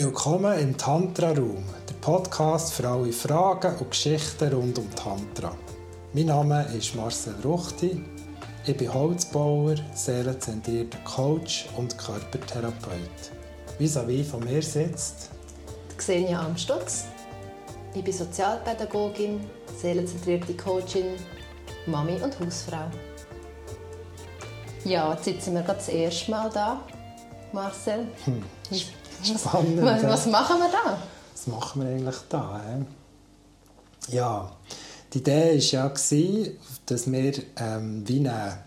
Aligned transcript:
Willkommen 0.00 0.56
im 0.60 0.76
Tantra-Raum, 0.76 1.64
der 1.88 1.94
Podcast 1.94 2.72
für 2.72 2.88
alle 2.88 3.10
Fragen 3.10 3.78
und 3.78 3.90
Geschichten 3.90 4.52
rund 4.52 4.78
um 4.78 4.88
Tantra. 4.94 5.52
Mein 6.12 6.26
Name 6.26 6.64
ist 6.72 6.94
Marcel 6.94 7.34
Ruchti. 7.42 8.04
Ich 8.64 8.76
bin 8.76 8.94
Holzbauer, 8.94 9.74
seelenzentrierter 9.94 10.98
Coach 10.98 11.66
und 11.76 11.98
Körpertherapeut. 11.98 13.32
Vis-à-vis 13.80 14.30
von 14.30 14.44
mir 14.44 14.62
sitzt 14.62 15.30
Xenia 15.96 16.46
Amstutz. 16.46 17.06
Ich 17.92 18.04
bin 18.04 18.14
Sozialpädagogin, 18.14 19.40
seelenzentrierte 19.76 20.54
Coachin, 20.54 21.16
Mami 21.86 22.22
und 22.22 22.38
Hausfrau. 22.38 22.88
Ja, 24.84 25.12
jetzt 25.14 25.24
sitzen 25.24 25.54
wir 25.54 25.62
gerade 25.62 25.78
das 25.78 25.88
erste 25.88 26.30
Mal 26.30 26.50
da, 26.50 26.82
Marcel. 27.52 28.06
Hm. 28.24 28.42
Spannend. 29.22 29.82
Was, 29.82 30.02
was 30.04 30.26
machen 30.26 30.58
wir 30.58 30.70
da? 30.70 30.98
Was 31.32 31.46
machen 31.46 31.82
wir 31.82 31.88
eigentlich 31.88 32.16
da? 32.28 32.60
He? 32.60 34.16
Ja, 34.16 34.50
die 35.12 35.18
Idee 35.18 35.56
war 35.72 35.90
ja, 35.90 36.52
dass 36.86 37.10
wir 37.10 37.32
ähm, 37.56 38.02
wie, 38.06 38.18
eine, 38.20 38.58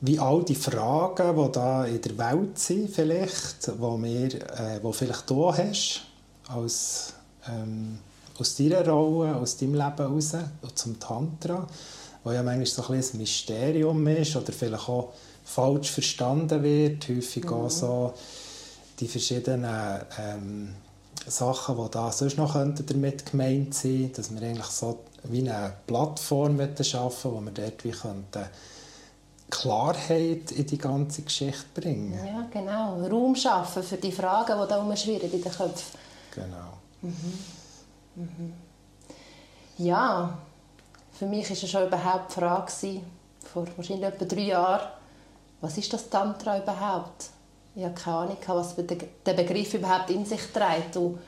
wie 0.00 0.18
all 0.18 0.42
die 0.44 0.54
Fragen, 0.54 1.36
die 1.36 1.52
da 1.52 1.84
in 1.84 2.00
der 2.00 2.18
Welt 2.18 2.58
sind, 2.58 2.90
vielleicht, 2.90 3.70
wo, 3.78 4.00
wir, 4.00 4.34
äh, 4.34 4.78
wo 4.82 4.92
vielleicht 4.92 5.28
du 5.28 5.52
hast, 5.52 6.02
als, 6.48 7.14
ähm, 7.48 7.98
aus 8.38 8.56
deiner 8.56 8.86
Rolle, 8.88 9.36
aus 9.36 9.56
deinem 9.56 9.74
Leben 9.74 9.96
heraus, 9.96 10.32
zum 10.74 10.98
Tantra, 10.98 11.66
wo 12.24 12.32
ja 12.32 12.42
manchmal 12.42 12.66
so 12.66 12.86
ein, 12.92 13.00
ein 13.00 13.18
Mysterium 13.18 14.06
ist 14.06 14.36
oder 14.36 14.52
vielleicht 14.52 14.88
auch 14.88 15.12
falsch 15.44 15.90
verstanden 15.90 16.62
wird, 16.62 17.08
häufig 17.08 17.44
mhm. 17.44 17.52
auch 17.52 17.70
so 17.70 18.14
die 19.00 19.08
verschiedenen 19.08 20.00
ähm, 20.18 20.74
Sachen, 21.26 21.76
die 21.76 21.90
da 21.90 22.12
sonst 22.12 22.38
noch 22.38 22.54
damit 22.54 23.30
gemeint 23.30 23.74
sein 23.74 24.10
dass 24.14 24.34
wir 24.34 24.42
eigentlich 24.42 24.66
so 24.66 25.00
wie 25.24 25.40
eine 25.40 25.72
Plattform 25.86 26.60
schaffen 26.82 27.32
wo 27.32 27.40
wir 27.40 27.52
dort 27.52 27.84
wie 27.84 27.90
könnten 27.90 28.44
Klarheit 29.52 30.50
in 30.50 30.66
die 30.66 30.78
ganze 30.78 31.22
Geschichte 31.22 31.66
bringen. 31.74 32.18
Ja, 32.26 32.46
genau. 32.50 33.06
Raum 33.06 33.36
schaffen 33.36 33.82
für 33.82 33.98
die 33.98 34.10
Fragen, 34.10 34.58
die 34.58 34.68
da 34.68 34.78
umschwirren 34.78 35.30
in 35.30 35.42
den 35.42 35.52
Köpfen. 35.52 36.00
Genau. 36.34 36.78
Mhm. 37.02 37.38
Mhm. 38.16 38.52
Ja, 39.76 40.38
für 41.12 41.26
mich 41.26 41.48
war 41.50 41.56
es 41.56 41.70
schon 41.70 41.86
überhaupt 41.86 42.30
die 42.30 42.40
Frage, 42.40 43.00
vor 43.52 43.66
wahrscheinlich 43.76 44.06
etwa 44.06 44.24
drei 44.24 44.40
Jahren, 44.40 44.88
was 45.62 45.78
ist 45.78 45.92
das 45.92 46.10
Tantra 46.10 46.58
überhaupt? 46.58 47.30
Ich 47.74 47.84
habe 47.84 47.94
keine 47.94 48.16
Ahnung, 48.18 48.36
was 48.48 48.74
der 48.76 49.32
Begriff 49.32 49.72
überhaupt 49.72 50.10
in 50.10 50.26
sich 50.26 50.42
trägt 50.52 50.96
und 50.96 51.18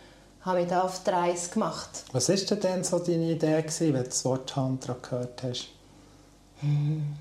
habe 0.42 0.60
mich 0.60 0.68
da 0.68 0.82
auf 0.82 1.02
die 1.02 1.10
Reise 1.10 1.48
gemacht. 1.50 2.04
Was 2.12 2.28
war 2.28 2.56
denn 2.56 2.84
so 2.84 2.98
deine 2.98 3.30
Idee, 3.30 3.62
gewesen, 3.62 3.94
wenn 3.94 4.02
du 4.02 4.08
das 4.08 4.24
Wort 4.26 4.50
Tantra 4.50 4.94
gehört 5.00 5.42
hast? 5.42 5.68
Hm. 6.60 7.16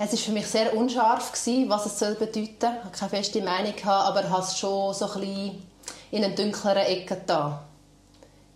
Es 0.00 0.12
war 0.12 0.18
für 0.18 0.30
mich 0.30 0.46
sehr 0.46 0.76
unscharf, 0.76 1.32
gewesen, 1.32 1.68
was 1.68 1.86
es 1.86 1.98
soll 1.98 2.14
bedeuten 2.14 2.54
soll. 2.60 2.70
Ich 2.70 2.84
hatte 2.84 2.98
keine 2.98 3.10
feste 3.10 3.42
Meinung, 3.42 3.74
aber 3.84 4.22
ich 4.22 4.30
habe 4.30 4.42
es 4.42 4.56
schon 4.56 4.94
so 4.94 5.06
ein 5.06 5.20
bisschen 5.20 5.62
in 6.12 6.24
einer 6.24 6.34
dunkleren 6.34 6.86
Ecke 6.86 7.20
da. 7.26 7.64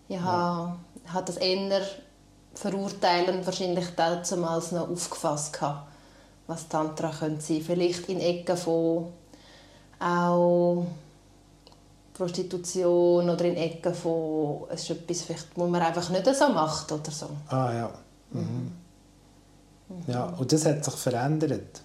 Ich 0.09 0.17
ja. 0.17 0.77
habe, 1.09 1.25
das 1.25 1.39
eher 1.39 1.83
verurteilend 2.55 3.45
wahrscheinlich 3.45 3.87
damals 3.97 4.71
noch 4.71 4.89
aufgefasst, 4.89 5.59
was 6.53 6.69
Tantra 6.69 7.11
könnte 7.11 7.43
sein. 7.43 7.63
Vielleicht 7.63 8.09
in 8.09 8.21
Ecken 8.21 8.57
von 8.57 9.13
auch 9.99 10.87
Prostitution 12.15 13.31
oder 13.31 13.45
in 13.45 13.57
Ecken 13.57 13.95
von 13.95 14.65
es 14.71 14.83
ist 14.83 14.91
etwas, 14.91 15.23
vielleicht, 15.23 15.49
wo 15.55 15.67
man 15.67 15.83
einfach 15.83 16.09
nicht 16.11 16.27
so 16.27 16.49
macht 16.49 16.93
oder 16.93 17.11
so. 17.11 17.29
Ah 17.49 17.73
ja. 17.73 17.91
Mhm. 18.31 18.73
Mhm. 19.89 20.05
Ja, 20.07 20.25
und 20.39 20.53
das 20.53 20.67
hat 20.67 20.85
sich 20.85 20.95
verändert? 20.95 21.81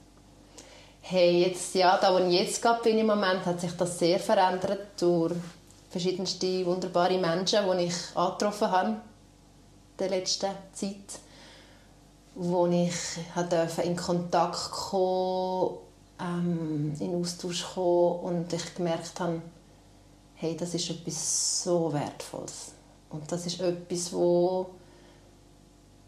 Hey, 1.02 1.46
jetzt, 1.46 1.74
ja, 1.76 1.98
da 1.98 2.14
wo 2.14 2.18
ich 2.28 2.40
jetzt 2.40 2.62
gerade 2.62 2.84
bin 2.84 2.98
im 2.98 3.08
Moment, 3.08 3.46
hat 3.46 3.62
sich 3.62 3.72
das 3.72 3.98
sehr 3.98 4.20
verändert 4.20 5.00
durch 5.00 5.36
verschiedenste 5.90 6.66
wunderbare 6.66 7.18
Menschen, 7.18 7.60
die 7.72 7.86
ich 7.86 7.96
angetroffen 8.14 8.70
habe 8.70 8.90
in 8.90 8.98
der 10.00 10.10
letzten 10.10 10.52
Zeit, 10.74 11.20
wo 12.40 12.68
ich 12.68 12.94
in 13.84 13.96
Kontakt 13.96 14.72
kommen 14.72 15.78
ähm, 16.20 16.94
in 17.00 17.16
Austausch 17.16 17.68
gekommen 17.68 18.20
und 18.20 18.54
ich 18.54 18.76
gemerkt 18.76 19.20
habe, 19.20 19.42
hey, 20.36 20.56
das 20.56 20.74
ist 20.74 20.90
etwas 20.90 21.64
so 21.64 21.92
Wertvolles. 21.92 22.72
Und 23.10 23.32
das 23.32 23.46
ist 23.46 23.60
etwas, 23.60 24.14
wo 24.14 24.68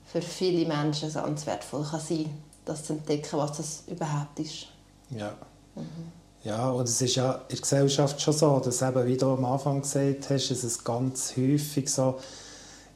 für 0.06 0.22
viele 0.22 0.68
Menschen 0.68 1.12
ganz 1.14 1.46
wertvoll 1.46 1.84
kann 1.84 2.00
sein 2.00 2.30
das 2.70 2.84
zu 2.84 2.94
entdecken, 2.94 3.38
was 3.38 3.58
das 3.58 3.84
überhaupt 3.88 4.40
ist. 4.40 4.68
Ja. 5.10 5.34
Mhm. 5.76 6.12
Ja, 6.44 6.70
und 6.70 6.88
es 6.88 7.02
ist 7.02 7.16
ja 7.16 7.34
in 7.34 7.42
der 7.50 7.60
Gesellschaft 7.60 8.22
schon 8.22 8.34
so, 8.34 8.60
dass 8.60 8.82
eben, 8.82 9.06
wie 9.06 9.18
du 9.18 9.34
am 9.34 9.44
Anfang 9.44 9.82
gesagt 9.82 10.30
hast, 10.30 10.52
ist 10.52 10.64
es 10.64 10.84
ganz 10.84 11.36
häufig 11.36 11.92
so, 11.92 12.18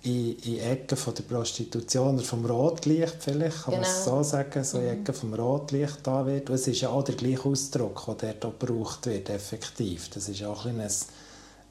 in, 0.03 0.37
in 0.39 0.59
Ecken 0.59 0.97
von 0.97 1.15
der 1.15 1.23
Prostitution 1.23 2.15
oder 2.15 2.25
vom 2.25 2.45
Rotlicht 2.45 3.15
vielleicht, 3.19 3.63
kann 3.63 3.73
genau. 3.73 3.87
man 3.87 3.95
es 3.95 4.03
so 4.03 4.21
sagen, 4.21 4.63
so 4.63 4.77
in 4.77 4.85
mhm. 4.85 4.91
Ecken 4.91 5.15
vom 5.15 5.33
Rotlicht 5.33 5.99
da 6.03 6.25
wird. 6.25 6.49
Und 6.49 6.55
es 6.55 6.67
ist 6.67 6.81
ja 6.81 6.89
auch 6.89 7.03
der 7.03 7.15
gleiche 7.15 7.45
Ausdruck, 7.45 8.05
der 8.19 8.33
dort 8.33 8.59
gebraucht 8.59 9.05
wird, 9.05 9.29
effektiv. 9.29 10.09
Das 10.09 10.27
ist 10.27 10.43
auch 10.43 10.65
ein, 10.65 10.81
ein, 10.81 10.91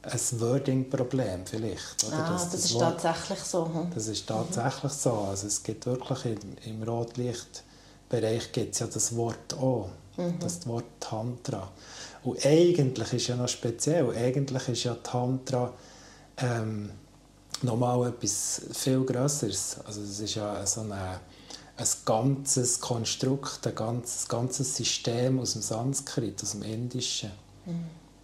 ein 0.03 0.41
Wording-Problem 0.41 1.45
vielleicht. 1.45 2.05
Oder? 2.05 2.17
Ah, 2.17 2.33
das, 2.33 2.45
das, 2.45 2.53
das 2.53 2.65
ist 2.65 2.75
Wort, 2.75 3.03
tatsächlich 3.03 3.41
so. 3.41 3.67
Hm? 3.67 3.91
Das 3.95 4.09
ist 4.09 4.27
tatsächlich 4.27 4.93
mhm. 4.93 4.99
so. 4.99 5.13
Also 5.13 5.47
es 5.47 5.63
gibt 5.63 5.85
wirklich 5.85 6.25
im, 6.25 6.39
im 6.65 6.83
Rotlichtbereich 6.89 8.51
gibt 8.53 8.73
es 8.73 8.81
ja 8.81 8.87
das 8.87 9.15
Wort 9.15 9.53
auch, 9.55 9.91
mhm. 10.17 10.39
das 10.41 10.67
Wort 10.67 10.87
Tantra. 11.01 11.71
Und 12.25 12.47
eigentlich 12.47 13.13
ist 13.13 13.27
ja 13.27 13.37
noch 13.37 13.49
speziell, 13.49 14.09
eigentlich 14.17 14.69
ist 14.69 14.85
ja 14.85 14.95
Tantra 14.95 15.71
ähm, 16.39 16.89
nochmal 17.63 18.09
etwas 18.09 18.63
viel 18.73 19.05
Größeres. 19.05 19.79
Also 19.87 20.03
es 20.03 20.21
ist 20.21 20.35
ja 20.35 20.65
so 20.67 20.83
eine, 20.83 21.21
ein 21.77 21.87
ganzes 22.05 22.81
Konstrukt, 22.81 23.67
ein 23.67 23.75
ganzes, 23.75 24.29
ganzes 24.29 24.77
System 24.77 25.41
aus 25.41 25.53
dem 25.53 25.63
Sanskrit, 25.63 26.43
aus 26.43 26.53
dem 26.53 26.63
Indischen. 26.63 27.31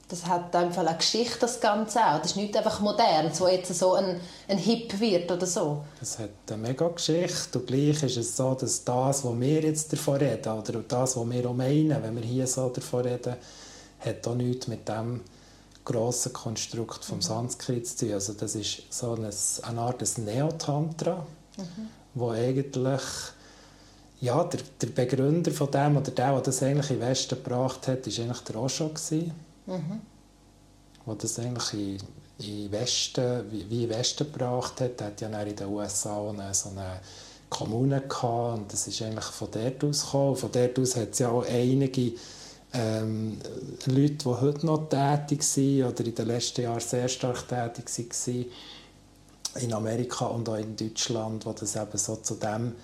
Das 0.09 0.25
hat 0.25 0.57
einfach 0.57 0.87
eine 0.87 0.97
Geschichte, 0.97 1.41
das 1.41 1.61
Ganze 1.61 2.01
auch. 2.01 2.19
Das 2.19 2.31
ist 2.31 2.37
nicht 2.37 2.57
einfach 2.57 2.81
modern, 2.81 3.33
so 3.33 3.47
jetzt 3.47 3.75
so 3.75 3.93
ein, 3.93 4.19
ein 4.49 4.57
Hip 4.57 4.99
wird 4.99 5.31
oder 5.31 5.47
so. 5.47 5.85
Es 6.01 6.19
hat 6.19 6.31
eine 6.49 6.57
mega 6.57 6.89
Geschichte 6.89 7.59
und 7.59 7.67
gleich 7.67 8.03
ist 8.03 8.17
es 8.17 8.35
so, 8.35 8.55
dass 8.55 8.85
das, 8.85 9.25
was 9.25 9.41
wir 9.41 9.63
jetzt 9.63 9.93
davon 9.93 10.17
reden, 10.17 10.51
oder 10.51 10.81
das, 10.81 11.15
was 11.15 11.31
wir 11.31 11.47
auch 11.51 11.55
meinen, 11.55 12.03
wenn 12.03 12.17
wir 12.17 12.23
hier 12.23 12.47
so 12.47 12.71
davon 12.71 13.03
reden, 13.03 13.37
hat 14.01 14.27
auch 14.27 14.35
nichts 14.35 14.67
mit 14.67 14.89
dem 14.89 15.21
grossen 15.89 16.33
Konstrukt 16.33 17.05
vom 17.05 17.23
Sanskrit 17.23 17.87
zu 17.87 17.97
tun. 17.97 18.13
Also 18.13 18.35
das 18.35 18.55
ist 18.55 18.83
so 18.91 19.15
eine, 19.15 19.31
eine 19.63 19.81
Art 19.81 20.01
des 20.01 20.19
Neotantra, 20.19 21.27
mhm. 21.57 21.89
wo 22.15 22.31
eigentlich 22.31 23.03
ja, 24.21 24.45
der, 24.45 24.61
der 24.81 24.89
Begründer 24.89 25.51
von 25.51 25.71
dem 25.71 25.97
oder 25.97 26.11
der, 26.11 26.33
der 26.33 26.41
das 26.43 26.63
eigentlich 26.63 26.91
in 26.91 27.01
den 27.01 27.09
Westen 27.09 27.43
gebracht 27.43 27.89
hat, 27.89 28.07
ist 28.07 28.21
eigentlich 28.21 28.41
der 28.41 28.57
Osho 28.57 28.91
Mhm. 29.67 30.01
Der 31.07 31.15
das 31.15 31.39
eigentlich 31.39 32.01
in, 32.39 32.47
in 32.47 32.73
Westen, 32.73 33.51
wie, 33.51 33.69
wie 33.71 33.85
in 33.85 33.91
Westen 33.91 34.31
gebracht 34.31 34.81
hat. 34.81 35.01
Er 35.01 35.09
hat 35.09 35.21
ja 35.21 35.29
in 35.29 35.57
den 35.57 35.69
USA 35.69 36.29
eine, 36.29 36.53
so 36.53 36.71
eine 36.71 37.01
Kommune 37.49 38.01
gehabt 38.03 38.59
und 38.59 38.73
das 38.73 38.87
ist 38.87 39.01
eigentlich 39.03 39.25
von 39.25 39.49
dort 39.51 39.85
aus 39.85 40.05
gekommen. 40.05 40.37
Von 40.37 40.53
dort 40.53 40.79
aus 40.79 40.97
hat 40.97 41.13
es 41.13 41.19
ja 41.19 41.31
auch 41.31 41.47
einige 41.47 42.13
ähm, 42.73 43.39
Leute, 43.87 44.15
die 44.15 44.25
heute 44.27 44.67
noch 44.67 44.89
tätig 44.89 45.43
sind 45.43 45.85
oder 45.85 46.05
in 46.05 46.15
den 46.15 46.27
letzten 46.27 46.63
Jahren 46.63 46.81
sehr 46.81 47.09
stark 47.09 47.49
tätig 47.49 47.89
waren, 47.89 48.47
in 49.63 49.73
Amerika 49.73 50.27
und 50.27 50.49
auch 50.49 50.57
in 50.57 50.77
Deutschland, 50.77 51.47
wo 51.47 51.53
das 51.53 51.77
eben 51.77 51.99
so 51.99 52.17
zu 52.17 52.35
dem 52.35 52.75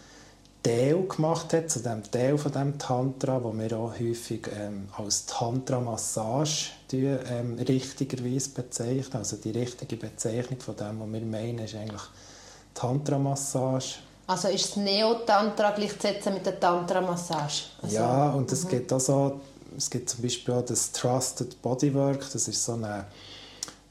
Teil 0.62 1.06
gemacht 1.06 1.52
hat, 1.52 1.70
zu 1.70 1.80
dem 1.80 2.02
Teil 2.10 2.38
von 2.38 2.50
dem 2.50 2.78
Tantra, 2.78 3.42
wo 3.44 3.52
wir 3.52 3.78
auch 3.78 3.92
häufig 4.00 4.48
ähm, 4.58 4.88
als 4.96 5.26
Tantra-Massage 5.26 6.70
ähm, 6.92 7.58
richtigerweise 7.58 8.48
bezeichnen. 8.50 9.16
Also 9.16 9.36
die 9.36 9.50
richtige 9.50 9.96
Bezeichnung 9.96 10.60
von 10.60 10.74
dem, 10.76 11.00
was 11.00 11.12
wir 11.12 11.20
meinen, 11.20 11.58
ist 11.58 11.74
eigentlich 11.74 12.02
Tantra-Massage. 12.72 13.96
Also 14.26 14.48
ist 14.48 14.70
das 14.70 14.76
Neo-Tantra 14.76 15.72
gleichzusetzen 15.72 16.32
mit 16.32 16.46
der 16.46 16.58
Tantra-Massage? 16.58 17.64
Also, 17.82 17.94
ja, 17.94 18.30
und 18.30 18.50
es 18.50 18.64
mhm. 18.64 18.68
gibt 18.68 18.92
auch 18.94 19.00
so 19.00 19.40
es 19.76 19.90
gibt 19.90 20.08
zum 20.08 20.22
Beispiel 20.22 20.54
auch 20.54 20.64
das 20.64 20.92
Trusted 20.92 21.60
Bodywork, 21.62 22.20
das 22.32 22.48
ist 22.48 22.64
so 22.64 22.72
eine, 22.72 23.06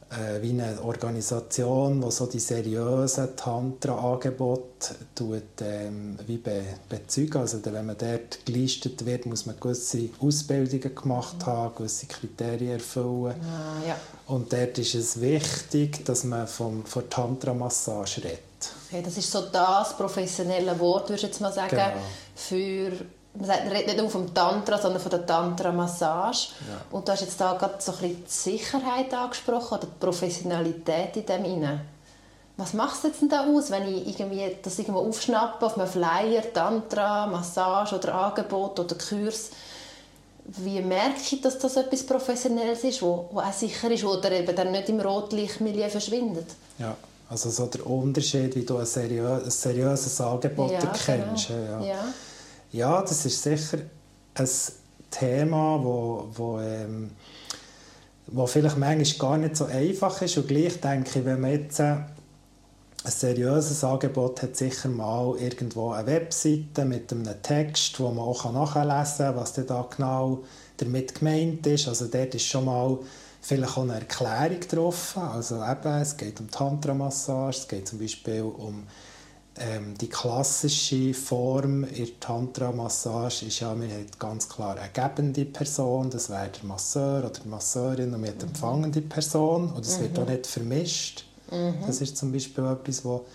äh, 0.10 0.42
wie 0.42 0.50
eine 0.52 0.82
Organisation, 0.84 2.02
die 2.02 2.12
so 2.12 2.26
die 2.26 2.40
seriösen 2.40 3.36
Tantra-Angebote 3.36 4.96
ähm, 5.62 6.18
wie 6.26 6.38
be 6.38 6.64
bezeugen. 6.90 7.38
Also 7.38 7.60
wenn 7.66 7.86
man 7.86 7.98
dort 7.98 8.46
gelistet 8.46 9.06
wird, 9.06 9.26
muss 9.26 9.46
man 9.46 9.60
gewisse 9.60 10.10
Ausbildungen 10.20 10.96
gemacht 10.96 11.38
mhm. 11.40 11.46
haben, 11.46 11.76
gewisse 11.76 12.06
Kriterien 12.08 12.74
erfüllen. 12.74 13.36
Ah, 13.42 13.88
ja. 13.88 13.98
Und 14.28 14.54
dort 14.54 14.78
ist 14.78 14.96
es 14.96 15.20
wichtig, 15.20 16.06
dass 16.06 16.24
man 16.24 16.48
vom, 16.48 16.86
von 16.86 17.10
Tantra-Massage 17.10 18.24
redet. 18.24 18.40
Okay, 18.88 19.02
das 19.04 19.18
ist 19.18 19.30
so 19.32 19.42
das 19.52 19.98
professionelle 19.98 20.80
Wort, 20.80 21.10
würde 21.10 21.16
ich 21.16 21.24
jetzt 21.24 21.42
mal 21.42 21.52
sagen, 21.52 21.76
genau. 21.76 21.92
für 22.36 22.92
man 23.36 23.50
redet 23.50 23.88
nicht 23.88 23.98
nur 23.98 24.10
vom 24.10 24.34
Tantra, 24.34 24.78
sondern 24.78 25.02
von 25.02 25.10
der 25.10 25.26
Tantra-Massage. 25.26 26.50
Ja. 26.70 26.82
Und 26.92 27.08
du 27.08 27.12
hast 27.12 27.22
jetzt 27.22 27.40
da 27.42 27.54
gerade 27.54 27.76
so 27.80 27.92
ein 27.94 27.98
bisschen 27.98 28.24
die 28.26 28.32
Sicherheit 28.32 29.14
angesprochen 29.14 29.78
oder 29.80 29.88
die 29.88 30.00
Professionalität 30.00 31.18
in 31.18 31.26
dem 31.26 31.46
inne. 31.46 31.82
Was 32.56 32.74
machst 32.74 33.04
du 33.04 33.08
jetzt 33.08 33.22
denn 33.22 33.30
da 33.30 33.48
aus, 33.48 33.72
wenn 33.72 33.88
ich 33.88 34.08
irgendwie 34.08 34.56
das 34.62 34.78
irgendwo 34.78 35.00
aufschnappe 35.00 35.66
auf 35.66 35.78
einem 35.78 35.88
Flyer, 35.88 36.44
Tantra, 36.54 37.26
Massage 37.26 37.96
oder 37.96 38.14
Angebot 38.14 38.80
oder 38.80 38.96
Kurs? 38.96 39.50
Wie 40.46 40.82
merke 40.82 41.20
ich, 41.32 41.42
dass 41.42 41.58
das 41.58 41.78
etwas 41.78 42.06
Professionelles 42.06 42.84
ist, 42.84 43.02
wo, 43.02 43.30
wo 43.32 43.40
auch 43.40 43.54
sicher 43.54 43.90
ist 43.90 44.04
oder 44.04 44.32
eben 44.32 44.56
dann 44.56 44.72
nicht 44.72 44.90
im 44.90 45.00
Rotlichtmilieu 45.00 45.90
verschwindet? 45.90 46.48
Ja, 46.78 46.96
also 47.30 47.50
so 47.50 47.66
der 47.66 47.88
Unterschied, 47.88 48.56
wie 48.56 48.64
du 48.64 48.78
ein, 48.78 48.86
seriö 48.86 49.36
ein 49.36 49.50
seriöses 49.50 50.22
Angebot 50.22 50.72
ja, 50.72 50.80
erkennst. 50.80 51.48
Genau. 51.48 51.84
Ja. 51.84 51.94
ja. 51.94 52.06
Ja, 52.74 53.04
das 53.04 53.24
ist 53.24 53.44
sicher 53.44 53.78
ein 54.34 54.50
Thema, 55.12 55.80
wo, 55.84 56.28
wo, 56.34 56.60
ähm, 56.60 57.12
wo 58.26 58.48
vielleicht 58.48 58.80
manchmal 58.80 59.20
gar 59.20 59.38
nicht 59.38 59.56
so 59.56 59.66
einfach 59.66 60.20
ist. 60.24 60.38
Und 60.38 60.48
gleich 60.48 60.82
denke 60.82 61.20
ich, 61.20 61.26
wenn 61.26 61.40
man 61.40 61.52
jetzt 61.52 61.80
ein 61.80 62.08
seriöses 63.06 63.84
Angebot 63.84 64.42
hat, 64.42 64.56
sicher 64.58 64.90
mal 64.90 65.38
irgendwo 65.38 65.92
eine 65.92 66.08
Webseite 66.08 66.84
mit 66.86 67.12
einem 67.12 67.44
Text, 67.44 68.00
wo 68.00 68.10
man 68.10 68.26
auch 68.26 68.52
nachlesen 68.52 69.28
kann, 69.28 69.36
was 69.36 69.54
da 69.54 69.88
genau 69.96 70.44
damit 70.78 71.14
gemeint 71.14 71.68
ist. 71.68 71.88
Also 71.88 72.08
dort 72.08 72.34
ist 72.34 72.48
schon 72.48 72.66
mal 72.66 72.98
vielleicht 73.40 73.78
auch 73.78 73.84
eine 73.84 74.00
Erklärung 74.00 74.62
drauf. 74.68 75.16
Also 75.16 75.64
eben, 75.64 76.02
es 76.02 76.18
geht 76.18 76.40
um 76.40 76.50
Tantra-Massage, 76.50 77.60
es 77.60 77.68
geht 77.68 77.88
zum 77.88 78.00
Beispiel 78.00 78.42
um 78.42 78.88
ähm, 79.60 79.96
die 80.00 80.10
klassische 80.10 81.14
Form 81.14 81.84
in 81.84 82.06
der 82.06 82.20
Tantra-Massage 82.20 83.46
ist 83.46 83.60
ja, 83.60 83.80
wir 83.80 83.88
haben 83.88 84.08
ganz 84.18 84.50
klar 84.50 84.78
eine 84.78 84.90
gebende 84.92 85.46
Person, 85.46 86.10
das 86.10 86.30
wäre 86.30 86.50
der 86.50 86.66
Masseur 86.66 87.20
oder 87.20 87.40
die 87.40 87.48
Masseurin 87.48 88.14
und 88.14 88.24
wir 88.24 88.32
haben 88.32 88.40
die 88.40 88.46
empfangende 88.46 89.02
Person 89.02 89.72
und 89.72 89.86
es 89.86 89.98
mhm. 89.98 90.04
wird 90.04 90.20
auch 90.20 90.28
nicht 90.28 90.48
vermischt. 90.48 91.26
Mhm. 91.52 91.76
Das 91.86 92.02
ist 92.02 92.18
zum 92.18 92.32
Beispiel 92.32 92.66
etwas, 92.66 93.06
wo 93.06 93.26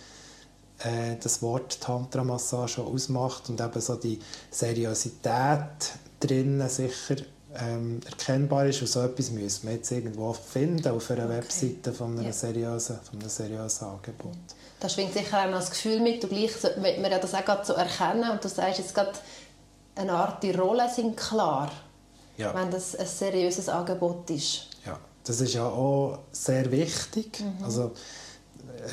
äh, 0.79 1.15
das 1.21 1.41
Wort 1.41 1.79
Tantra-Massage 1.79 2.81
ausmacht 2.81 3.49
und 3.49 3.61
eben 3.61 3.81
so 3.81 3.95
die 3.95 4.19
Seriosität 4.51 5.93
drinnen 6.19 6.67
sicher 6.67 7.15
ähm, 7.57 7.99
erkennbar 8.05 8.67
ist. 8.67 8.81
Und 8.81 8.87
so 8.87 9.01
etwas 9.01 9.31
müssen 9.31 9.67
wir 9.67 9.75
jetzt 9.75 9.91
irgendwo 9.91 10.33
finden 10.33 10.87
auf 10.89 11.09
einer 11.11 11.25
okay. 11.25 11.37
Webseite 11.37 11.93
von 11.93 12.17
einem, 12.17 12.25
ja. 12.25 12.33
seriösen, 12.33 12.99
von 13.03 13.19
einem 13.19 13.29
seriösen 13.29 13.87
Angebot. 13.87 14.37
Da 14.79 14.87
schwingt 14.87 15.13
sicher 15.13 15.41
auch 15.43 15.49
noch 15.49 15.59
das 15.59 15.71
Gefühl 15.71 15.99
mit, 15.99 16.23
und 16.23 16.29
gleich 16.29 16.63
wird 16.63 17.01
man 17.01 17.11
ja 17.11 17.19
das 17.19 17.33
auch 17.33 17.43
gerade 17.43 17.65
so 17.65 17.73
erkennen 17.73 18.29
und 18.31 18.43
du 18.43 18.47
sagst 18.47 18.79
jetzt 18.79 18.95
gerade, 18.95 19.11
eine 19.95 20.13
Art, 20.13 20.41
die 20.43 20.51
Rollen 20.51 20.89
sind 20.89 21.17
klar, 21.17 21.69
ja. 22.37 22.53
wenn 22.55 22.71
das 22.71 22.95
ein 22.95 23.05
seriöses 23.05 23.67
Angebot 23.67 24.29
ist. 24.29 24.67
Ja, 24.85 24.97
das 25.25 25.41
ist 25.41 25.53
ja 25.53 25.65
auch 25.65 26.19
sehr 26.31 26.71
wichtig. 26.71 27.41
Mhm. 27.41 27.65
Also, 27.65 27.91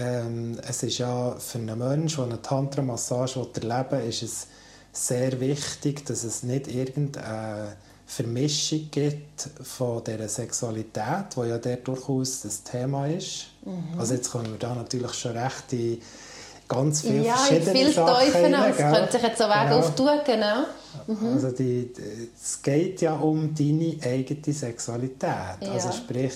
ähm, 0.01 0.59
es 0.67 0.83
ist 0.83 0.99
ja 0.99 1.37
für 1.39 1.59
einen 1.59 1.79
Menschen, 1.79 2.25
der 2.25 2.33
eine 2.33 2.43
Tantra-Massage 2.43 3.47
erleben 3.55 3.91
will, 3.91 4.09
ist 4.09 4.23
es 4.23 4.47
sehr 4.93 5.39
wichtig, 5.39 6.05
dass 6.07 6.25
es 6.25 6.43
nicht 6.43 6.67
irgendeine 6.67 7.77
Vermischung 8.07 8.89
gibt 8.91 9.49
von 9.63 10.03
dieser 10.05 10.29
Sexualität, 10.29 11.27
die 11.37 11.49
ja 11.49 11.59
der 11.59 11.79
durchaus 11.79 12.43
das 12.43 12.63
Thema 12.63 13.09
ist. 13.09 13.47
Mhm. 13.65 13.99
Also 13.99 14.15
jetzt 14.15 14.31
kommen 14.31 14.53
wir 14.53 14.59
da 14.59 14.75
natürlich 14.75 15.13
schon 15.15 15.37
recht 15.37 15.73
in 15.73 16.01
ganz 16.69 17.01
viele 17.03 17.25
ja, 17.25 17.35
verschiedene 17.35 17.73
viel 17.73 17.93
Sachen 17.93 18.55
rein. 18.55 18.71
Es 18.71 18.77
könnte 18.77 19.13
sich 19.13 19.23
jetzt 19.23 19.39
so 19.39 19.45
Wege 19.45 19.65
genau. 19.65 19.79
auftun, 19.79 20.21
genau. 20.25 20.65
Mhm. 21.07 21.35
Also 21.35 21.51
die, 21.51 21.93
es 22.41 22.63
geht 22.63 23.01
ja 23.01 23.15
um 23.15 23.55
deine 23.55 23.97
eigene 24.03 24.55
Sexualität. 24.55 25.61
Ja. 25.61 25.73
Also 25.73 25.93
sprich, 25.93 26.33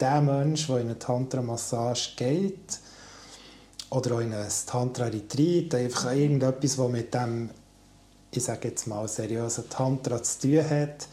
der 0.00 0.20
Mensch, 0.20 0.66
der 0.66 0.78
in 0.78 0.86
eine 0.86 0.98
Tantra-Massage 0.98 2.10
geht 2.16 2.78
oder 3.90 4.16
auch 4.16 4.20
in 4.20 4.34
ein 4.34 4.46
Tantra-Retreat, 4.66 5.74
einfach 5.76 6.12
irgendetwas, 6.12 6.76
was 6.76 6.90
mit 6.90 7.14
dem 7.14 7.50
ich 8.36 8.44
sage 8.44 8.68
jetzt 8.68 8.86
mal, 8.86 9.06
seriösen 9.08 9.68
Tantra 9.68 10.22
zu 10.22 10.40
tun 10.40 10.70
hat, 10.70 11.06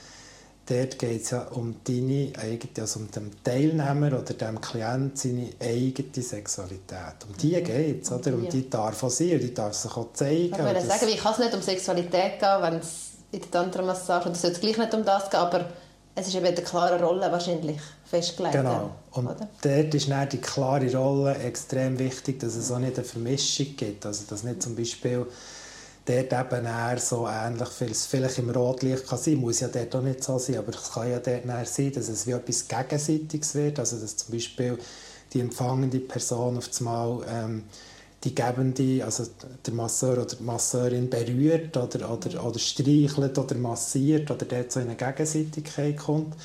dort 0.68 1.00
geht 1.00 1.24
es 1.24 1.32
ja 1.32 1.48
um 1.52 1.76
deine 1.84 2.34
eigene, 2.38 2.72
also 2.80 3.00
um 3.00 3.12
den 3.12 3.32
Teilnehmer 3.44 4.08
oder 4.08 4.34
dem 4.34 4.62
Klient 4.62 5.18
seine 5.18 5.50
eigene 5.60 6.24
Sexualität. 6.24 7.26
Um 7.28 7.38
die 7.38 7.58
mhm. 7.58 7.64
geht 7.64 8.04
es, 8.04 8.12
oder? 8.12 8.34
Um 8.34 8.48
die 8.48 8.70
darf 8.70 9.04
auch 9.04 9.10
sein 9.10 9.40
die 9.40 9.54
darf 9.54 9.74
sich 9.74 9.96
auch 9.96 10.14
zeigen. 10.14 10.54
Ich 10.54 10.58
würde 10.58 10.82
sagen, 10.82 11.08
ich 11.08 11.18
kann 11.18 11.34
es 11.34 11.40
nicht 11.40 11.54
um 11.54 11.62
Sexualität 11.62 12.40
gehen, 12.40 12.62
wenn 12.62 12.76
es 12.76 13.12
in 13.32 13.42
der 13.42 13.52
Tantra-Massage, 13.52 14.28
und 14.28 14.36
es 14.36 14.42
sollte 14.42 14.60
gleich 14.60 14.78
nicht 14.78 14.94
um 14.94 15.06
das 15.06 15.30
gehen, 15.30 15.40
aber 15.40 15.66
es 16.16 16.28
ist 16.28 16.36
eben 16.36 16.46
eine 16.46 16.56
klare 16.56 17.02
Rolle 17.02 17.32
wahrscheinlich 17.32 17.80
festgelegt. 18.06 18.56
Genau. 18.56 18.92
Und 19.12 19.28
oder? 19.28 19.48
dort 19.62 19.96
ist 19.96 20.10
dann 20.10 20.28
die 20.28 20.38
klare 20.40 20.94
Rolle 20.94 21.36
extrem 21.36 21.98
wichtig, 21.98 22.40
dass 22.40 22.56
es 22.56 22.72
auch 22.72 22.80
nicht 22.80 22.98
eine 22.98 23.06
Vermischung 23.06 23.76
gibt. 23.78 24.06
Also, 24.06 24.26
dass 24.30 24.44
nicht 24.44 24.62
zum 24.62 24.76
Beispiel 24.76 25.26
dort 26.06 26.34
eben 26.34 26.66
eher 26.66 26.98
so 27.00 27.28
ähnlich, 27.28 27.70
vielleicht 27.70 28.38
im 28.40 28.50
Rotlicht 28.50 29.08
kann 29.08 29.20
sein, 29.20 29.36
muss 29.36 29.60
ja 29.60 29.68
dort 29.68 29.96
auch 29.96 30.02
nicht 30.02 30.24
so 30.24 30.38
sein, 30.38 30.58
aber 30.58 30.70
es 30.70 30.92
kann 30.92 31.10
ja 31.10 31.20
dort 31.20 31.68
sein, 31.68 31.92
dass 31.92 32.10
es 32.10 32.26
wie 32.28 32.32
etwas 32.32 32.68
Gegenseitiges 32.68 33.56
wird, 33.56 33.80
also 33.80 33.98
dass 33.98 34.18
zum 34.18 34.34
Beispiel 34.34 34.78
die 35.34 35.40
empfangende 35.40 36.00
Person 36.00 36.58
auf 36.58 36.70
einmal 36.80 37.22
ähm, 37.30 37.64
die 38.24 38.36
gebende, 38.36 39.04
also 39.04 39.26
der 39.66 39.74
Masseur 39.74 40.14
oder 40.14 40.36
die 40.36 40.44
Masseurin 40.44 41.10
berührt 41.10 41.76
oder, 41.78 42.12
oder, 42.12 42.46
oder 42.46 42.60
streichelt 42.60 43.38
oder 43.38 43.56
massiert 43.56 44.30
oder 44.30 44.46
dort 44.46 44.72
so 44.72 44.80
in 44.80 44.88
eine 44.88 44.96
Gegenseitigkeit 44.96 45.98
kommt 45.98 46.36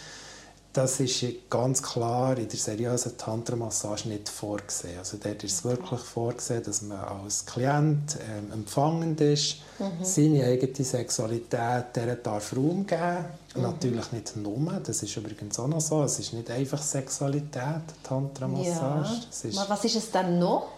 das 0.76 1.00
ist 1.00 1.25
ganz 1.49 1.82
klar 1.82 2.37
in 2.37 2.49
der 2.49 2.58
seriösen 2.58 3.17
Tantra-Massage 3.17 4.11
nicht 4.11 4.28
vorgesehen. 4.28 4.99
Also 4.99 5.17
dort 5.17 5.43
ist 5.43 5.52
es 5.52 5.64
wirklich 5.64 6.00
vorgesehen, 6.00 6.62
dass 6.64 6.82
man 6.82 6.99
als 6.99 7.46
Klient 7.46 8.19
ähm, 8.28 8.52
empfangend 8.52 9.23
ist, 9.23 9.56
mhm. 9.78 10.05
seine 10.05 10.44
eigene 10.44 10.84
Sexualität 10.84 11.87
der 11.94 12.17
darf 12.17 12.55
Raum 12.55 12.87
geben. 12.87 13.25
Mhm. 13.55 13.62
Natürlich 13.62 14.12
nicht 14.12 14.37
nur, 14.37 14.78
das 14.84 15.02
ist 15.02 15.17
übrigens 15.17 15.58
auch 15.58 15.69
noch 15.69 15.81
so. 15.81 16.02
Es 16.02 16.19
ist 16.19 16.34
nicht 16.34 16.50
einfach 16.50 16.82
Sexualität, 16.82 17.81
Tantra-Massage. 18.02 19.49
Ja. 19.49 19.65
Was 19.69 19.82
ist 19.82 19.96
es 19.96 20.10
dann 20.10 20.39
noch? 20.39 20.69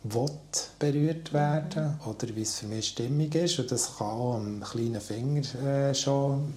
will 0.04 0.30
berührt 0.78 1.32
werden 1.32 1.98
oder 2.06 2.34
wie 2.34 2.42
es 2.42 2.58
für 2.58 2.66
mich 2.66 2.88
stimmig 2.88 3.34
ist. 3.34 3.58
Und 3.58 3.72
das 3.72 3.96
kann 3.96 4.06
auch 4.06 4.34
am 4.34 4.62
kleinen 4.62 5.00
Finger 5.00 5.42
äh, 5.64 5.94
schon 5.94 6.54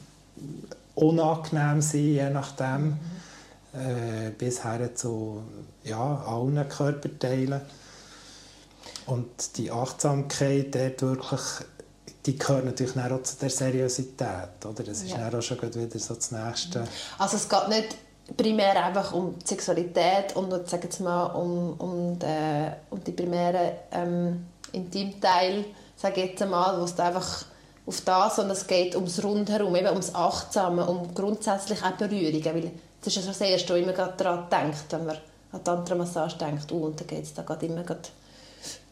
unangenehm 0.95 1.81
sein, 1.81 2.01
je 2.01 2.29
nachdem. 2.29 2.97
Äh, 3.71 4.31
bis 4.31 4.63
her 4.63 4.95
zu 4.95 5.43
ja, 5.83 6.23
allen 6.25 6.67
Körperteilen. 6.67 7.61
Und 9.05 9.57
die 9.57 9.69
Achtsamkeit 9.69 10.73
dort 10.73 11.01
wirklich, 11.03 11.41
die 12.25 12.37
gehört 12.37 12.65
natürlich 12.65 12.97
auch 12.97 13.21
zu 13.21 13.37
der 13.37 13.51
Seriosität. 13.51 14.65
Oder? 14.65 14.83
Das 14.83 15.03
ist 15.03 15.11
ja. 15.11 15.29
auch 15.29 15.41
schon 15.41 15.61
wieder 15.61 15.99
so 15.99 16.15
das 16.15 16.31
Nächste. 16.31 16.83
Also 17.19 17.37
es 17.37 17.47
geht 17.47 17.69
nicht 17.69 17.95
primär 18.37 18.83
einfach 18.83 19.13
um 19.13 19.37
die 19.39 19.47
Sexualität 19.47 20.35
und 20.35 20.51
sage 20.69 20.83
jetzt 20.83 20.99
mal 20.99 21.25
um, 21.27 21.73
um, 21.79 22.19
den, 22.19 22.73
um 22.89 23.03
die 23.03 23.11
primären 23.11 23.71
ähm, 23.91 24.45
Intimteil, 24.71 25.65
sage 25.95 26.21
jetzt 26.21 26.45
mal, 26.45 26.79
wo 26.79 26.83
es 26.83 26.99
einfach 26.99 27.45
auf 27.85 28.01
das, 28.01 28.35
sondern 28.35 28.55
es 28.55 28.67
geht 28.67 28.95
ums 28.95 29.23
Rundherum, 29.23 29.75
eben 29.75 29.87
ums 29.87 30.13
Achtsame, 30.13 30.85
um 30.85 31.13
grundsätzlich 31.13 31.83
auch 31.83 31.91
Berührungen, 31.91 32.45
weil 32.45 32.71
das 33.01 33.15
ist 33.15 33.25
ja 33.25 33.31
das 33.31 33.41
Erste, 33.41 33.73
was 33.73 33.85
man 33.85 33.95
gerade 33.95 34.13
daran 34.17 34.47
denkt, 34.49 34.85
wenn 34.91 35.05
man 35.05 35.17
an 35.51 35.63
Tantra-Massage 35.63 36.37
denkt, 36.37 36.71
oh, 36.71 36.85
und 36.85 36.99
dann 36.99 37.07
geht 37.07 37.23
es 37.23 37.33
da 37.33 37.41
gerade 37.41 37.65
immer 37.65 37.83
gerade 37.83 38.01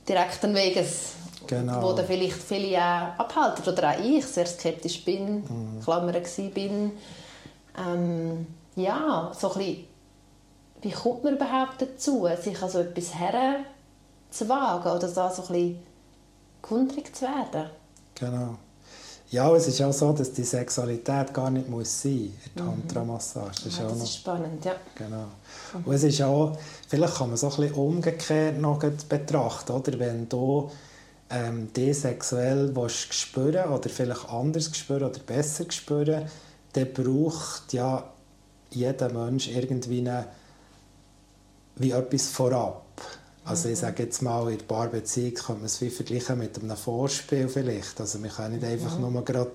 direkt 0.07 0.43
an 0.43 0.55
Weges, 0.55 1.13
genau. 1.45 1.83
wo 1.83 1.93
dann 1.93 2.07
vielleicht 2.07 2.41
viele 2.41 2.77
auch 2.77 3.19
abhalten, 3.19 3.71
oder 3.71 3.91
auch 3.91 3.99
ich 3.99 4.25
sehr 4.25 4.47
skeptisch 4.47 5.03
bin, 5.05 5.41
mhm. 5.41 5.81
Klammer 5.83 6.13
bin. 6.53 6.93
Ähm, 7.77 8.47
ja, 8.77 9.31
so 9.37 9.51
ein 9.51 9.57
bisschen, 9.57 9.85
wie 10.81 10.91
kommt 10.91 11.23
man 11.23 11.35
überhaupt 11.35 11.81
dazu, 11.81 12.27
sich 12.41 12.61
an 12.61 12.69
so 12.69 12.79
etwas 12.79 13.11
zu 14.29 14.47
wagen 14.49 14.89
oder 14.89 15.07
da 15.07 15.29
so 15.29 15.41
ein 15.41 15.47
bisschen 15.47 15.79
kundig 16.61 17.15
zu 17.15 17.23
werden. 17.23 17.69
Genau. 18.15 18.57
Ja, 19.29 19.53
es 19.53 19.67
ist 19.67 19.81
auch 19.81 19.91
so, 19.91 20.13
dass 20.13 20.31
die 20.31 20.43
Sexualität 20.43 21.33
gar 21.33 21.49
nicht 21.49 21.67
muss 21.67 22.01
sein 22.01 22.11
in 22.13 22.33
der 22.55 22.65
Tantra-Massage. 22.65 23.49
Das, 23.49 23.65
ist, 23.65 23.77
Ja, 23.77 23.85
auch 23.85 23.89
das 23.89 24.03
ist 24.03 24.15
spannend, 24.15 24.63
ja. 24.63 24.75
genau. 24.95 25.25
Und 25.83 25.93
es 25.93 26.03
ist 26.03 26.21
auch, 26.21 26.57
vielleicht 26.87 27.15
kann 27.15 27.27
man 27.27 27.33
es 27.33 27.43
auch 27.43 27.57
ein 27.57 27.67
bisschen 27.67 27.83
umgekehrt 27.83 28.57
noch 28.57 28.79
betrachten, 28.79 29.71
oder? 29.73 29.99
Wenn 29.99 30.29
du 30.29 30.71
ähm, 31.29 31.73
dich 31.73 31.99
sexuell 31.99 32.73
willst 32.73 33.13
spüren 33.13 33.69
oder 33.69 33.89
vielleicht 33.89 34.29
anders 34.29 34.71
spüren 34.73 35.09
oder 35.09 35.19
besser 35.19 35.65
spüren, 35.69 36.25
dann 36.71 36.93
braucht 36.93 37.73
ja 37.73 38.09
jeder 38.71 39.11
Mensch 39.11 39.47
irgendwie 39.47 39.99
eine, 39.99 40.25
wie 41.75 41.91
etwas 41.91 42.27
vorab. 42.29 42.83
Also 43.45 43.69
ich 43.69 43.79
sage 43.79 44.03
jetzt 44.03 44.21
mal, 44.21 44.51
in 44.51 44.57
der 44.57 44.65
Paarbeziehung 44.65 45.33
kann 45.33 45.57
man 45.57 45.65
es 45.65 45.79
wie 45.79 45.89
vergleichen 45.89 46.37
mit 46.39 46.61
einem 46.61 46.75
Vorspiel 46.75 47.47
vielleicht. 47.47 47.99
Also 48.01 48.19
man 48.19 48.29
kann 48.29 48.51
nicht 48.51 48.63
einfach 48.63 48.99
nur 48.99 49.23
gerade 49.23 49.51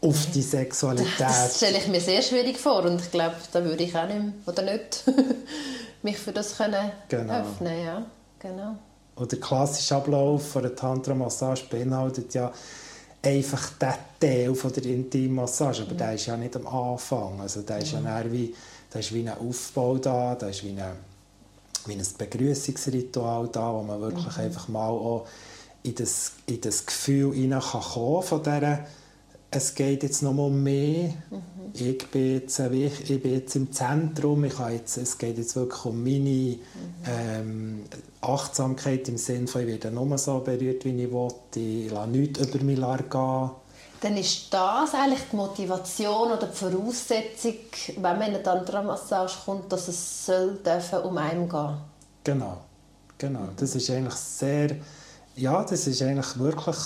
auf 0.00 0.26
die 0.34 0.42
Sexualität... 0.42 1.12
Das 1.20 1.56
stelle 1.58 1.78
ich 1.78 1.86
mir 1.86 2.00
sehr 2.00 2.20
schwierig 2.22 2.58
vor 2.58 2.84
und 2.84 3.00
ich 3.00 3.10
glaube, 3.10 3.36
da 3.52 3.64
würde 3.64 3.84
ich 3.84 3.96
auch 3.96 4.06
nicht 4.06 4.20
mehr, 4.20 4.32
oder 4.46 4.62
nicht 4.62 5.04
mich 6.02 6.18
für 6.18 6.32
das 6.32 6.56
können 6.56 6.90
Genau. 7.08 7.40
öffnen. 7.40 7.84
Ja, 7.84 8.06
genau. 8.40 8.76
Und 9.14 9.32
der 9.32 9.40
klassische 9.40 9.94
Ablauf 9.96 10.48
von 10.50 10.62
der 10.62 10.74
Tantra-Massage 10.74 11.64
beinhaltet 11.70 12.34
ja 12.34 12.52
einfach 13.26 13.70
den 13.70 13.94
Teil 14.20 14.54
von 14.54 14.72
der 14.72 14.84
Intimmassage, 14.84 15.82
aber 15.82 15.94
der 15.94 16.14
ist 16.14 16.26
ja 16.26 16.36
nicht 16.36 16.56
am 16.56 16.66
Anfang. 16.66 17.40
Also 17.40 17.62
der 17.62 17.78
ist 17.78 17.92
ja 17.92 18.00
dann 18.00 18.32
wie, 18.32 18.54
da 18.90 18.98
ist 18.98 19.12
wie 19.12 19.28
ein 19.28 19.36
Aufbau 19.36 19.98
da, 19.98 20.34
da 20.34 20.48
ist 20.48 20.64
wie, 20.64 20.70
eine, 20.70 20.92
wie 21.86 21.94
ein 21.94 22.06
Begrüßungsritual 22.18 23.48
da, 23.52 23.72
wo 23.74 23.82
man 23.82 24.00
wirklich 24.00 24.36
einfach 24.38 24.68
mal 24.68 24.88
auch 24.88 25.26
in 25.82 25.94
das, 25.94 26.32
in 26.46 26.60
das 26.60 26.86
Gefühl 26.86 27.34
hinein 27.34 27.60
kann 27.60 27.80
kommen 27.80 28.22
von 28.22 28.42
dieser 28.42 28.86
es 29.50 29.74
geht 29.74 30.02
jetzt 30.02 30.22
noch 30.22 30.32
mal 30.32 30.46
um 30.46 30.62
mich. 30.62 31.14
Ich, 31.72 32.06
bin 32.08 32.34
jetzt, 32.34 32.58
ich, 32.58 33.22
bin 33.22 33.32
jetzt 33.32 33.56
im 33.56 33.72
Zentrum. 33.72 34.44
Ich 34.44 34.58
habe 34.58 34.72
jetzt, 34.72 34.96
es 34.96 35.16
geht 35.18 35.38
jetzt 35.38 35.56
wirklich 35.56 35.84
um 35.84 36.02
meine 36.02 36.58
ähm, 37.06 37.84
Achtsamkeit 38.20 39.08
im 39.08 39.18
Sinne 39.18 39.46
von, 39.46 39.62
ich 39.62 39.68
werde 39.68 39.90
nur 39.90 40.16
so 40.18 40.40
berührt, 40.40 40.84
wie 40.84 41.02
ich 41.02 41.12
will. 41.12 41.28
Ich 41.54 41.90
lasse 41.90 42.08
nichts 42.08 42.40
über 42.40 42.64
mich 42.64 42.78
gehen. 42.78 43.50
Dann 44.00 44.16
ist 44.16 44.52
das 44.52 44.94
eigentlich 44.94 45.22
die 45.32 45.36
Motivation 45.36 46.32
oder 46.32 46.46
die 46.46 46.56
Voraussetzung, 46.56 47.54
wenn 47.96 48.02
man 48.02 48.28
in 48.28 48.34
eine 48.34 48.42
Tantra-Massage 48.42 49.38
kommt, 49.44 49.72
dass 49.72 49.88
es 49.88 50.26
soll 50.26 50.58
dürfen 50.64 50.98
um 51.00 51.16
einen 51.16 51.48
gehen 51.48 51.78
Genau, 52.22 52.58
genau. 53.16 53.48
Das 53.56 53.74
ist 53.74 53.88
eigentlich 53.90 54.14
sehr, 54.14 54.76
ja, 55.36 55.64
das 55.64 55.86
ist 55.86 56.02
eigentlich 56.02 56.38
wirklich, 56.38 56.76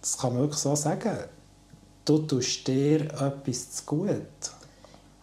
das 0.00 0.18
kann 0.18 0.34
man 0.34 0.42
wirklich 0.42 0.60
so 0.60 0.74
sagen. 0.76 1.18
Du 2.10 2.18
tust 2.18 2.66
dir 2.66 3.02
etwas 3.02 3.70
zu 3.70 3.84
gut. 3.84 4.16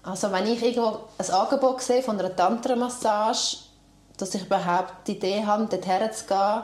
Also 0.03 0.31
wenn 0.31 0.47
ich 0.47 0.63
irgendwo 0.63 0.99
ein 1.17 1.29
Angebot 1.31 1.81
sehe 1.81 2.01
von 2.01 2.17
einer 2.17 2.33
Tantra-Massage, 2.33 3.57
dass 4.15 4.33
ich 4.33 4.45
überhaupt 4.45 5.05
die 5.05 5.17
Idee 5.17 5.43
habe, 5.43 5.65
dorthin 5.65 6.13
zu 6.13 6.25
gehen, 6.25 6.63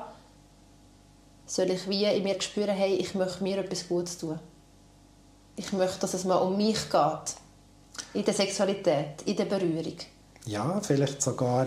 soll 1.46 1.72
ich 1.72 1.90
wie 1.90 2.06
in 2.06 2.24
mir 2.24 2.42
spüren, 2.42 2.70
hey, 2.70 2.96
ich 2.96 3.14
möchte 3.16 3.44
mir 3.44 3.58
etwas 3.58 3.86
Gutes 3.86 4.18
tun. 4.18 4.40
Ich 5.58 5.74
möchte, 5.74 6.00
dass 6.00 6.14
es 6.14 6.24
mal 6.24 6.38
um 6.38 6.56
mich 6.56 6.90
geht. 6.90 7.36
In 8.14 8.24
der 8.24 8.34
Sexualität, 8.34 9.24
in 9.26 9.36
der 9.36 9.44
Berührung. 9.44 9.98
Ja, 10.46 10.80
vielleicht 10.80 11.22
sogar, 11.22 11.66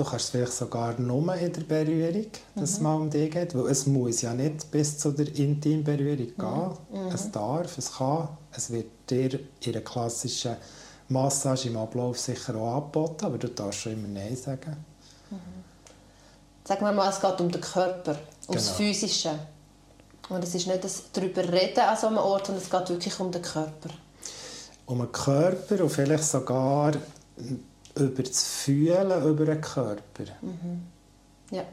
du 0.00 0.06
kannst 0.06 0.30
vielleicht 0.30 0.52
sogar 0.54 0.98
nur 0.98 1.34
in 1.34 1.52
der 1.52 1.60
Berührung, 1.60 2.26
dass 2.54 2.70
es 2.70 2.80
mal 2.80 2.94
um 2.94 3.10
dich 3.10 3.30
geht, 3.30 3.54
weil 3.54 3.66
es 3.70 3.86
muss 3.86 4.22
ja 4.22 4.32
nicht 4.32 4.70
bis 4.70 4.98
zu 4.98 5.12
der 5.12 5.28
Intimberührung 5.36 6.16
gehen. 6.38 7.10
Es 7.12 7.30
darf, 7.30 7.76
es 7.76 7.92
kann, 7.96 8.28
es 8.52 8.70
wird 8.70 8.86
dir 9.10 9.38
in 9.60 9.74
einer 9.74 9.82
klassischen 9.82 10.56
Massage 11.08 11.68
im 11.68 11.76
Ablauf 11.76 12.18
sicher 12.18 12.54
auch 12.56 12.76
angeboten, 12.76 13.26
aber 13.26 13.36
du 13.36 13.48
darfst 13.48 13.80
schon 13.80 13.92
immer 13.92 14.08
Nein 14.08 14.36
sagen. 14.36 14.74
Sagen 16.64 16.84
wir 16.84 16.92
mal, 16.92 17.10
es 17.10 17.20
geht 17.20 17.40
um 17.40 17.50
den 17.50 17.60
Körper, 17.60 18.16
um 18.46 18.54
das 18.54 18.66
Genau. 18.66 18.76
Physische. 18.76 19.38
Und 20.30 20.44
es 20.44 20.54
ist 20.54 20.66
nicht 20.66 20.82
das 20.84 21.02
darüber 21.12 21.42
reden 21.52 21.80
an 21.80 21.96
so 21.98 22.06
einem 22.06 22.18
Ort, 22.18 22.46
sondern 22.46 22.64
es 22.64 22.70
geht 22.70 22.88
wirklich 22.88 23.20
um 23.20 23.30
den 23.32 23.42
Körper. 23.42 23.90
Um 24.86 24.98
den 24.98 25.12
Körper 25.12 25.82
und 25.82 25.90
vielleicht 25.90 26.24
sogar 26.24 26.92
über 27.96 28.22
das 28.22 28.44
Fühlen 28.44 29.24
über 29.24 29.44
den 29.44 29.60
Körper. 29.60 30.24
Ja. 31.50 31.64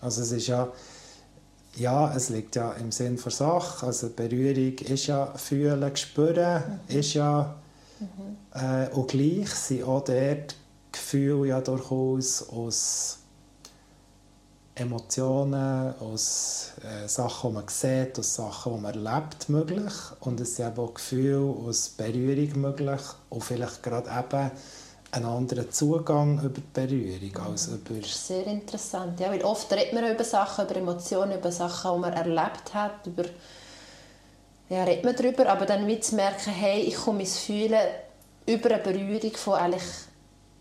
Also 0.00 0.22
es 0.22 0.32
ist 0.32 0.48
ja, 0.48 0.72
ja, 1.76 2.14
es 2.14 2.28
liegt 2.28 2.56
ja 2.56 2.72
im 2.72 2.92
Sinn 2.92 3.18
der 3.22 3.32
Sache. 3.32 3.86
Also 3.86 4.10
Berührung 4.10 4.78
ist 4.78 5.06
ja 5.06 5.32
Fühlen, 5.36 5.96
Spüren, 5.96 6.80
ist 6.88 7.14
ja 7.14 7.56
äh, 8.52 8.88
und 8.90 9.08
gleich 9.08 9.50
sind 9.50 9.84
auch 9.84 10.04
dort 10.04 10.56
Gefühle 10.92 11.48
ja 11.48 11.60
durchaus 11.60 12.48
aus 12.48 13.18
Emotionen, 14.76 15.94
aus 16.00 16.72
äh, 16.82 17.08
Sachen, 17.08 17.50
die 17.50 17.54
man 17.54 17.68
sieht, 17.68 18.18
aus 18.18 18.34
Sachen, 18.34 18.74
die 18.74 18.80
man 18.80 19.06
erlebt, 19.06 19.48
möglich. 19.48 19.92
Und 20.20 20.40
es 20.40 20.56
sind 20.56 20.68
eben 20.68 20.78
auch 20.78 20.94
Gefühle 20.94 21.40
aus 21.40 21.90
Berührung 21.90 22.60
möglich 22.60 23.00
und 23.30 23.44
vielleicht 23.44 23.82
gerade 23.82 24.10
eben 24.10 24.50
einen 25.14 25.26
anderen 25.26 25.70
Zugang 25.70 26.38
über 26.38 26.60
die 26.60 26.62
Berührung 26.72 27.46
als 27.46 27.68
über 27.68 27.94
Das 28.00 28.10
ist 28.10 28.26
sehr 28.26 28.46
interessant. 28.46 29.20
Ja, 29.20 29.30
weil 29.30 29.42
oft 29.42 29.72
redet 29.72 29.92
man 29.92 30.10
über 30.10 30.24
Sachen, 30.24 30.64
über 30.64 30.76
Emotionen, 30.76 31.38
über 31.38 31.52
Sachen, 31.52 31.94
die 31.94 32.00
man 32.00 32.12
erlebt 32.12 32.74
hat, 32.74 33.06
über 33.06 33.24
ja, 34.68 34.84
redet 34.84 35.04
man 35.04 35.14
darüber, 35.14 35.48
aber 35.48 35.66
dann 35.66 35.86
wie 35.86 36.00
zu 36.00 36.14
merken, 36.14 36.50
hey, 36.50 36.80
ich 36.80 36.96
komme 36.96 37.20
ins 37.20 37.38
Fühlen 37.38 37.80
über 38.46 38.70
eine 38.70 38.82
Berührung 38.82 39.32
von 39.36 39.54
eigentlich 39.54 39.82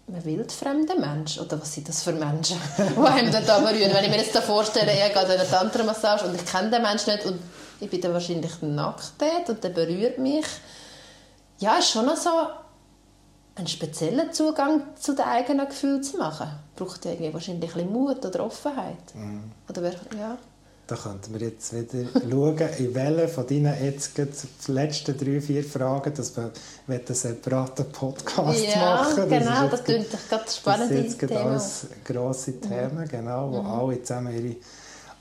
einem 0.08 0.26
wildfremden 0.26 1.00
Mensch. 1.00 1.40
Oder 1.40 1.60
was 1.62 1.74
sind 1.74 1.88
das 1.88 2.04
für 2.04 2.12
Menschen, 2.12 2.58
die 2.78 3.00
einem 3.00 3.32
da 3.32 3.60
berühren? 3.60 3.94
Wenn 3.94 4.04
ich 4.04 4.10
mir 4.10 4.18
jetzt 4.18 4.36
da 4.36 4.42
vorstelle, 4.42 4.92
ich 4.92 5.14
gehe 5.14 5.18
an 5.18 5.32
eine 5.32 5.50
Tantra-Massage 5.50 6.26
und 6.26 6.36
ich 6.36 6.46
kenne 6.46 6.70
den 6.70 6.82
Menschen 6.82 7.14
nicht 7.14 7.26
und 7.26 7.40
ich 7.80 7.90
bin 7.90 8.02
dann 8.02 8.14
wahrscheinlich 8.14 8.62
nackt 8.62 9.14
dort 9.18 9.50
und 9.50 9.64
der 9.64 9.70
berührt 9.70 10.18
mich. 10.18 10.46
Ja, 11.60 11.78
ist 11.78 11.90
schon 11.92 12.06
noch 12.06 12.18
so 12.18 12.30
einen 13.56 13.68
speziellen 13.68 14.34
Zugang 14.34 14.82
zu 15.00 15.14
den 15.14 15.26
eigenen 15.26 15.68
Gefühlen 15.68 16.02
zu 16.04 16.18
machen. 16.18 16.48
Braucht 16.76 17.06
ja 17.06 17.12
irgendwie 17.12 17.34
wahrscheinlich 17.34 17.70
ein 17.72 17.74
bisschen 17.76 17.92
Mut 17.94 18.26
oder 18.26 18.46
Offenheit. 18.46 18.98
Oder 19.70 19.82
wer, 19.84 19.92
ja. 20.20 20.38
Da 20.86 20.96
könnten 20.98 21.34
wir 21.40 21.48
jetzt 21.48 21.72
wieder 21.72 22.10
schauen, 22.30 22.58
in 22.78 22.94
welchen 22.96 23.28
von 23.30 23.48
deinen 23.48 23.86
jetzt 23.86 24.18
die 24.68 24.72
letzten 24.72 25.18
drei, 25.18 25.40
vier 25.40 25.64
Fragen, 25.64 26.14
dass 26.14 26.36
wir 26.36 26.52
einen 26.88 27.02
separaten 27.08 27.86
Podcast 27.92 28.60
ja, 28.66 28.96
machen. 28.96 29.30
genau, 29.30 29.64
ist 29.66 29.74
das 29.74 29.84
klingt 29.86 30.14
doch 30.14 30.20
gerade 30.30 30.44
Das 30.46 30.58
spannend. 30.58 30.88
sind 30.90 31.04
jetzt 31.04 31.20
Thema. 31.20 31.40
Mhm. 31.42 31.48
alles 31.52 31.88
grosse 32.04 32.60
Themen, 32.60 33.08
genau, 33.08 33.52
wo 33.52 33.62
alle 33.62 34.02
zusammen 34.04 34.36
ihre, 34.36 34.56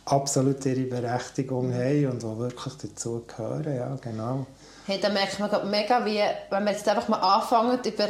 absolut 0.06 0.64
ihre 0.66 0.80
Berechtigung 0.86 1.68
Mhm. 1.68 1.74
haben 1.74 2.06
und 2.10 2.22
die 2.22 2.38
wirklich 2.38 2.74
dazu 2.82 3.22
gehören. 3.26 3.76
Ja, 3.76 3.96
genau. 4.00 4.46
Hey, 4.92 5.00
da 5.00 5.08
merkt 5.08 5.38
man 5.38 5.70
mega, 5.70 6.04
wie, 6.04 6.20
wenn 6.50 6.64
wir 6.64 6.72
jetzt 6.72 6.87
einfach 6.87 7.08
mal 7.08 7.16
anfangen, 7.16 7.78
über 7.82 8.08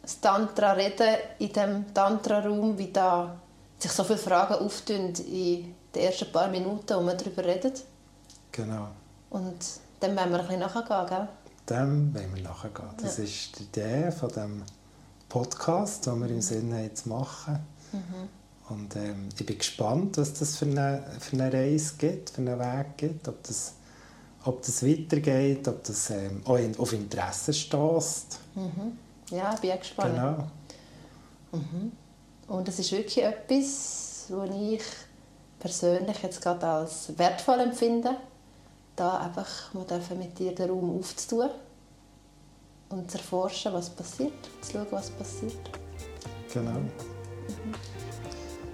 das 0.00 0.18
Tantra 0.18 0.72
reden, 0.72 1.18
in 1.38 1.48
diesem 1.48 1.92
Tantra-Raum, 1.92 2.78
wie 2.78 2.90
da 2.90 3.38
sich 3.78 3.92
so 3.92 4.04
viele 4.04 4.16
Fragen 4.16 4.54
auftun 4.54 5.12
in 5.12 5.74
den 5.94 6.02
ersten 6.02 6.32
paar 6.32 6.48
Minuten, 6.48 6.96
wo 6.96 7.02
man 7.02 7.18
darüber 7.18 7.44
redet. 7.44 7.84
genau. 8.50 8.88
Und 9.28 9.58
dann 10.00 10.16
werden 10.16 10.30
wir 10.30 10.40
ein 10.40 10.46
bisschen 10.46 10.60
nachgehen, 10.60 11.06
gell? 11.10 11.28
Dem 11.68 12.14
wollen 12.14 12.34
wir 12.36 12.42
nachgehen. 12.42 12.88
Das 13.02 13.18
ist 13.18 13.58
die 13.58 13.64
Idee 13.64 14.10
von 14.10 14.30
dem 14.30 14.62
Podcast, 15.28 16.06
den 16.06 16.20
wir 16.20 16.30
im 16.30 16.40
Sinn 16.40 16.72
haben 16.72 16.96
zu 16.96 17.08
machen. 17.10 17.58
Und 18.70 18.96
ähm, 18.96 19.28
ich 19.38 19.44
bin 19.44 19.58
gespannt, 19.58 20.16
was 20.16 20.32
das 20.32 20.56
für 20.56 20.64
eine, 20.64 21.04
für 21.20 21.36
eine 21.36 21.52
Reise 21.52 21.96
gibt, 21.98 22.30
für 22.30 22.40
einen 22.40 22.58
Weg 22.58 22.96
gibt, 22.96 23.28
ob 23.28 23.42
das, 23.42 23.74
ob 24.44 24.62
das 24.62 24.84
weitergeht, 24.84 25.66
ob 25.68 25.82
das 25.84 26.10
ähm, 26.10 26.42
auch 26.44 26.56
in, 26.56 26.78
auf 26.78 26.92
Interesse 26.92 27.52
stößt. 27.52 28.38
Ja, 29.30 29.54
ich 29.54 29.60
bin 29.60 29.78
gespannt. 29.78 30.14
Genau. 30.14 30.44
Und 32.46 32.68
es 32.68 32.78
ist 32.78 32.92
wirklich 32.92 33.22
etwas, 33.24 34.26
was 34.28 34.50
ich 34.50 34.82
persönlich 35.58 36.22
jetzt 36.22 36.40
gerade 36.40 36.66
als 36.66 37.16
wertvoll 37.18 37.60
empfinde, 37.60 38.16
da 38.96 39.18
einfach 39.18 39.74
mal 39.74 39.86
mit 40.16 40.38
dir 40.38 40.54
den 40.54 40.70
Raum 40.70 40.98
aufzutun 40.98 41.50
und 42.90 43.10
zu 43.10 43.18
erforschen, 43.18 43.72
was 43.72 43.90
passiert, 43.90 44.32
zu 44.60 44.72
schauen, 44.72 44.86
was 44.90 45.10
passiert. 45.10 45.52
genau. 46.52 46.80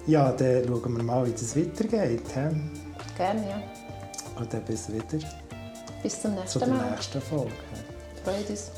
Ja, 0.07 0.33
dann 0.33 0.67
schauen 0.67 0.97
wir 0.97 1.03
mal, 1.03 1.27
wie 1.27 1.33
das 1.33 1.57
weitergeht. 1.57 2.29
He? 2.35 3.17
Gerne, 3.17 3.49
ja. 3.49 3.63
Und 4.39 4.53
dann 4.53 4.65
bis 4.65 4.93
wieder 4.93 5.19
Bis 6.03 6.21
zum 6.21 6.35
zu 6.47 6.59
nächsten 6.59 6.77
Mal. 6.77 6.91
nächsten 6.91 7.21
Folge. 7.21 7.53
Freut 8.25 8.51
uns. 8.51 8.71